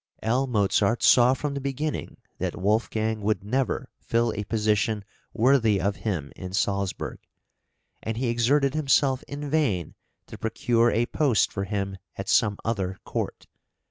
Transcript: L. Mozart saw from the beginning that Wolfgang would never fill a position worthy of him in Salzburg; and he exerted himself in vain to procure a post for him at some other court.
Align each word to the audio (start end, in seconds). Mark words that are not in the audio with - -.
L. 0.23 0.47
Mozart 0.47 1.03
saw 1.03 1.35
from 1.35 1.53
the 1.53 1.61
beginning 1.61 2.17
that 2.39 2.57
Wolfgang 2.59 3.21
would 3.21 3.43
never 3.43 3.87
fill 3.99 4.33
a 4.35 4.43
position 4.45 5.05
worthy 5.31 5.79
of 5.79 5.97
him 5.97 6.31
in 6.35 6.53
Salzburg; 6.53 7.19
and 8.01 8.17
he 8.17 8.29
exerted 8.29 8.73
himself 8.73 9.21
in 9.27 9.47
vain 9.47 9.93
to 10.25 10.39
procure 10.39 10.89
a 10.89 11.05
post 11.05 11.51
for 11.53 11.65
him 11.65 11.99
at 12.17 12.27
some 12.29 12.57
other 12.65 12.97
court. 13.05 13.45